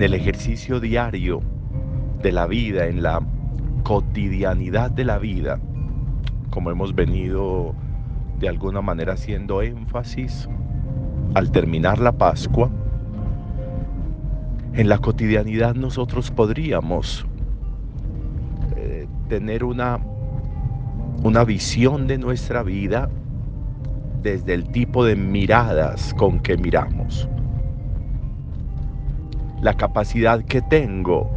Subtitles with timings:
[0.00, 1.42] en el ejercicio diario
[2.22, 3.20] de la vida, en la
[3.82, 5.60] cotidianidad de la vida,
[6.48, 7.74] como hemos venido
[8.38, 10.48] de alguna manera haciendo énfasis
[11.34, 12.70] al terminar la Pascua,
[14.72, 17.26] en la cotidianidad nosotros podríamos
[18.76, 19.98] eh, tener una,
[21.22, 23.10] una visión de nuestra vida
[24.22, 27.28] desde el tipo de miradas con que miramos.
[29.62, 31.30] La capacidad que tengo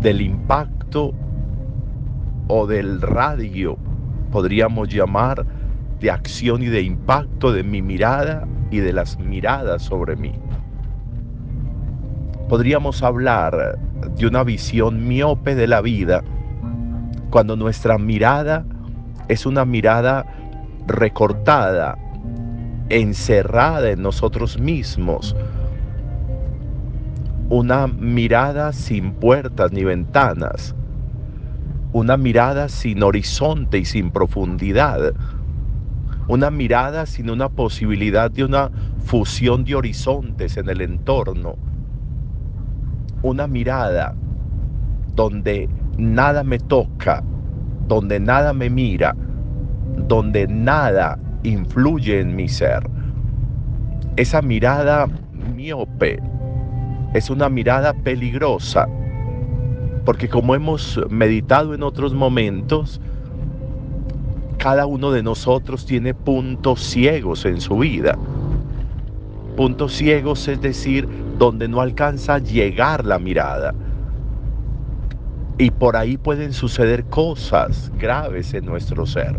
[0.00, 1.14] del impacto
[2.48, 3.78] o del radio,
[4.30, 5.44] podríamos llamar,
[6.00, 10.34] de acción y de impacto de mi mirada y de las miradas sobre mí.
[12.48, 13.78] Podríamos hablar
[14.16, 16.22] de una visión miope de la vida
[17.30, 18.64] cuando nuestra mirada
[19.28, 20.26] es una mirada
[20.86, 21.98] recortada,
[22.88, 25.34] encerrada en nosotros mismos,
[27.48, 30.74] una mirada sin puertas ni ventanas,
[31.92, 35.14] una mirada sin horizonte y sin profundidad,
[36.26, 41.56] una mirada sin una posibilidad de una fusión de horizontes en el entorno,
[43.22, 44.14] una mirada
[45.14, 47.22] donde nada me toca,
[47.86, 49.14] donde nada me mira,
[50.08, 52.90] donde nada influye en mi ser.
[54.16, 56.20] Esa mirada miope
[57.16, 58.88] es una mirada peligrosa,
[60.04, 63.00] porque como hemos meditado en otros momentos,
[64.58, 68.18] cada uno de nosotros tiene puntos ciegos en su vida.
[69.56, 73.74] Puntos ciegos es decir, donde no alcanza a llegar la mirada.
[75.58, 79.34] Y por ahí pueden suceder cosas graves en nuestro ser.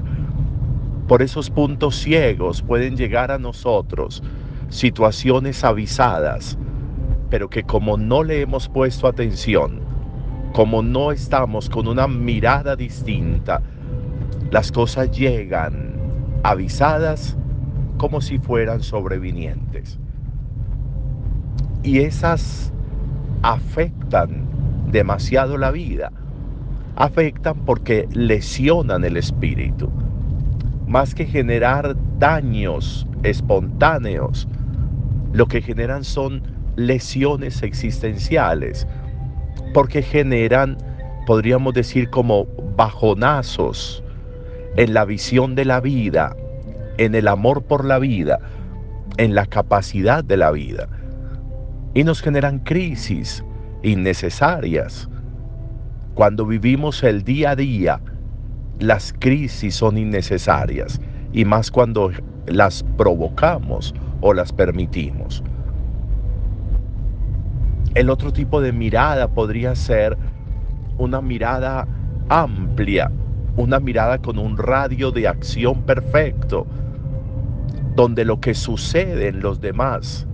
[1.08, 4.24] Por esos puntos ciegos pueden llegar a nosotros
[4.70, 6.58] situaciones avisadas,
[7.30, 9.82] pero que como no le hemos puesto atención,
[10.54, 13.62] como no estamos con una mirada distinta,
[14.52, 15.94] las cosas llegan
[16.44, 17.38] avisadas
[17.98, 20.00] como si fueran sobrevinientes.
[21.84, 22.72] Y esas
[23.42, 24.48] afectan
[24.92, 26.12] demasiado la vida.
[26.96, 29.90] Afectan porque lesionan el espíritu.
[30.88, 34.48] Más que generar daños espontáneos,
[35.34, 36.42] lo que generan son
[36.78, 38.88] lesiones existenciales,
[39.74, 40.78] porque generan,
[41.26, 42.46] podríamos decir, como
[42.78, 44.02] bajonazos
[44.78, 46.36] en la visión de la vida,
[46.98, 48.40] en el amor por la vida,
[49.18, 50.88] en la capacidad de la vida.
[51.94, 53.44] Y nos generan crisis
[53.84, 55.10] innecesarias.
[56.14, 58.00] Cuando vivimos el día a día,
[58.80, 61.02] las crisis son innecesarias
[61.34, 62.12] y más cuando
[62.46, 65.44] las provocamos o las permitimos.
[67.98, 70.16] El otro tipo de mirada podría ser
[71.00, 71.88] una mirada
[72.30, 73.12] amplia,
[73.56, 76.68] una mirada con un radio de acción perfecto,
[77.96, 80.28] donde lo que sucede en los demás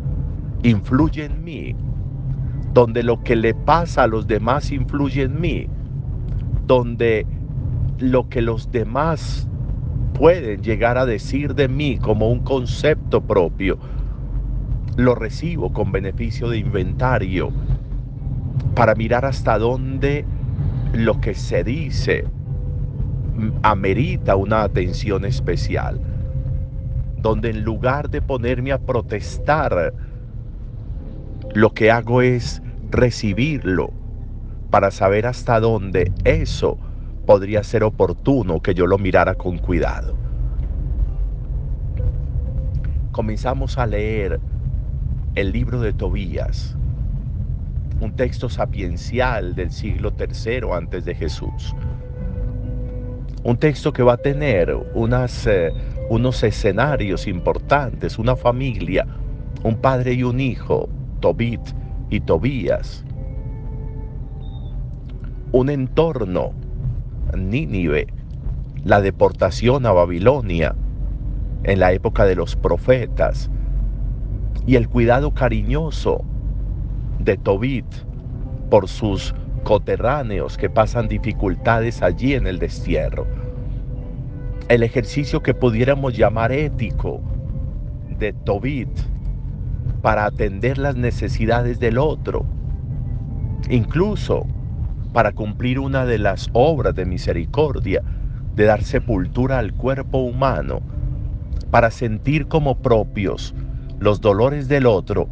[0.62, 1.74] influye en mí,
[2.74, 5.69] donde lo que le pasa a los demás influye en mí,
[6.68, 7.25] donde
[7.97, 9.47] lo que los demás
[10.16, 13.80] pueden llegar a decir de mí como un concepto propio,
[14.97, 17.51] lo recibo con beneficio de inventario
[18.75, 20.25] para mirar hasta dónde
[20.93, 22.25] lo que se dice
[23.63, 26.00] amerita una atención especial,
[27.18, 29.94] donde en lugar de ponerme a protestar,
[31.53, 33.91] lo que hago es recibirlo
[34.69, 36.77] para saber hasta dónde eso
[37.25, 40.15] podría ser oportuno que yo lo mirara con cuidado.
[43.12, 44.39] Comenzamos a leer
[45.35, 46.75] el libro de Tobías,
[48.00, 51.75] un texto sapiencial del siglo III antes de Jesús.
[53.44, 55.74] Un texto que va a tener eh,
[56.09, 59.07] unos escenarios importantes, una familia,
[59.63, 60.88] un padre y un hijo,
[61.19, 61.62] Tobit
[62.12, 63.03] y Tobías.
[65.51, 66.53] Un entorno,
[67.35, 68.07] Nínive,
[68.83, 70.75] la deportación a Babilonia
[71.63, 73.50] en la época de los profetas,
[74.65, 76.24] y el cuidado cariñoso
[77.19, 77.86] de Tobit
[78.69, 79.33] por sus
[79.63, 83.25] coterráneos que pasan dificultades allí en el destierro.
[84.69, 87.21] El ejercicio que pudiéramos llamar ético
[88.18, 88.89] de Tobit
[90.01, 92.45] para atender las necesidades del otro,
[93.69, 94.45] incluso
[95.13, 98.01] para cumplir una de las obras de misericordia,
[98.56, 100.81] de dar sepultura al cuerpo humano,
[101.71, 103.54] para sentir como propios
[104.03, 105.29] los dolores del otro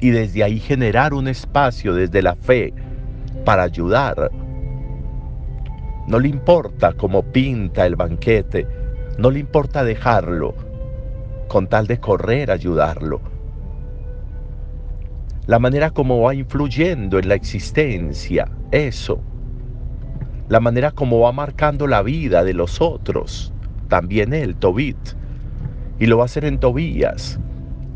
[0.00, 2.72] y desde ahí generar un espacio desde la fe
[3.44, 4.30] para ayudar.
[6.06, 8.66] No le importa cómo pinta el banquete,
[9.18, 10.54] no le importa dejarlo,
[11.48, 13.20] con tal de correr ayudarlo.
[15.46, 19.20] La manera como va influyendo en la existencia, eso.
[20.48, 23.52] La manera como va marcando la vida de los otros,
[23.88, 24.96] también él, Tobit.
[25.98, 27.38] Y lo va a hacer en Tobías,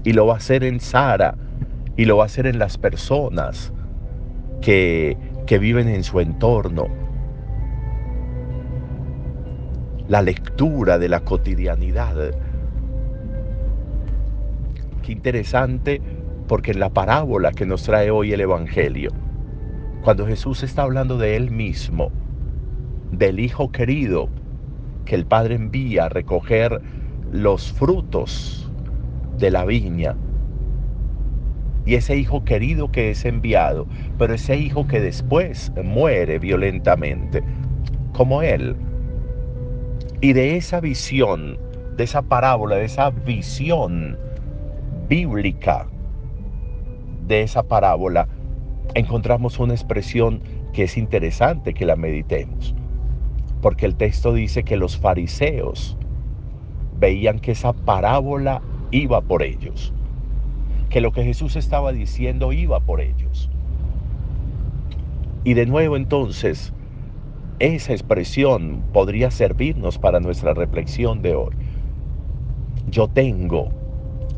[0.05, 1.37] y lo va a hacer en Sara,
[1.97, 3.73] y lo va a hacer en las personas
[4.61, 5.17] que,
[5.47, 6.89] que viven en su entorno.
[10.09, 12.33] La lectura de la cotidianidad.
[15.03, 16.01] Qué interesante
[16.49, 19.11] porque en la parábola que nos trae hoy el Evangelio,
[20.03, 22.11] cuando Jesús está hablando de Él mismo,
[23.13, 24.29] del Hijo querido
[25.05, 26.81] que el Padre envía a recoger
[27.31, 28.62] los frutos
[29.39, 30.17] de la viña,
[31.85, 33.87] y ese hijo querido que es enviado,
[34.19, 37.43] pero ese hijo que después muere violentamente,
[38.13, 38.77] como él.
[40.21, 41.59] Y de esa visión,
[41.97, 44.17] de esa parábola, de esa visión
[45.09, 45.89] bíblica
[47.27, 48.29] de esa parábola,
[48.95, 50.43] encontramos una expresión
[50.73, 52.75] que es interesante que la meditemos.
[53.61, 55.97] Porque el texto dice que los fariseos
[56.99, 58.63] veían que esa parábola
[58.93, 59.93] iba por ellos
[60.89, 63.49] que lo que Jesús estaba diciendo iba por ellos.
[65.43, 66.75] Y de nuevo entonces,
[67.59, 71.55] esa expresión podría servirnos para nuestra reflexión de hoy.
[72.91, 73.71] Yo tengo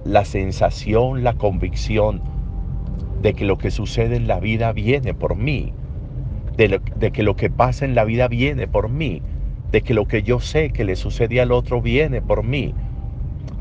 [0.05, 2.23] la sensación, la convicción
[3.21, 5.73] de que lo que sucede en la vida viene por mí,
[6.57, 6.81] de,
[7.13, 9.23] que lo que pasa en la vida viene por mí,
[9.73, 12.75] de que lo que yo sé que le sucede al otro viene por mí,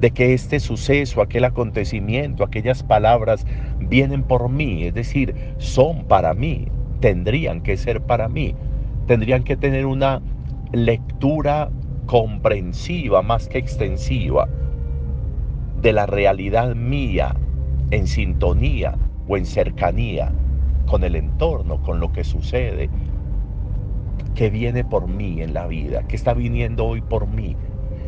[0.03, 3.45] de que este suceso, aquel acontecimiento, aquellas palabras
[3.79, 6.67] vienen por mí, es decir, son para mí,
[6.99, 8.53] tendrían que ser para mí,
[9.07, 10.21] tendrían que tener una
[10.73, 11.69] lectura
[12.05, 14.49] comprensiva más que extensiva
[15.81, 17.33] de la realidad mía
[17.91, 18.95] en sintonía
[19.29, 20.33] o en cercanía
[20.85, 22.89] con el entorno, con lo que sucede,
[24.35, 27.55] que viene por mí en la vida, que está viniendo hoy por mí,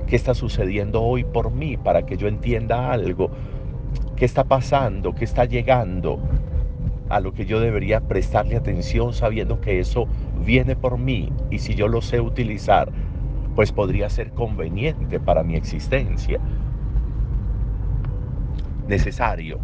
[0.08, 3.30] qué está sucediendo hoy por mí para que yo entienda algo,
[4.16, 6.20] qué está pasando, qué está llegando,
[7.10, 10.08] a lo que yo debería prestarle atención sabiendo que eso
[10.44, 12.92] viene por mí y si yo lo sé utilizar,
[13.56, 16.40] pues podría ser conveniente para mi existencia.
[18.88, 19.60] Necesario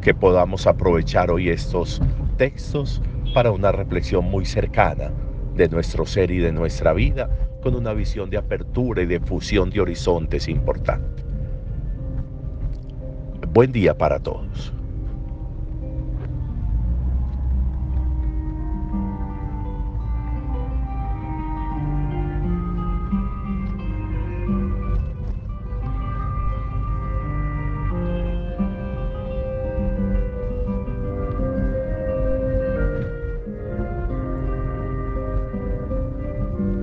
[0.00, 2.02] que podamos aprovechar hoy estos
[2.36, 3.00] textos
[3.32, 5.10] para una reflexión muy cercana
[5.54, 7.30] de nuestro ser y de nuestra vida
[7.64, 11.24] con una visión de apertura y de fusión de horizontes importante.
[13.54, 14.74] Buen día para todos.